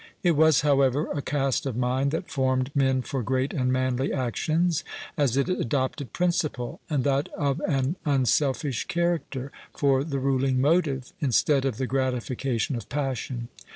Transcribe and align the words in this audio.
It 0.23 0.31
was, 0.31 0.61
however, 0.61 1.11
a 1.11 1.21
cast 1.21 1.67
of 1.67 1.77
mind 1.77 2.09
that 2.09 2.27
formed 2.27 2.71
men 2.73 3.03
for 3.03 3.21
great 3.21 3.53
and 3.53 3.71
manly 3.71 4.11
actions, 4.11 4.83
as 5.15 5.37
it 5.37 5.47
adopted 5.47 6.11
principle, 6.11 6.79
and 6.89 7.03
that 7.03 7.27
of 7.37 7.59
an 7.67 7.97
unselfish 8.03 8.85
character, 8.85 9.51
for 9.77 10.03
the 10.03 10.17
ruling 10.17 10.59
motive, 10.59 11.13
instead 11.19 11.65
of 11.65 11.77
the 11.77 11.85
gratification 11.85 12.75
of 12.75 12.89
passion. 12.89 13.49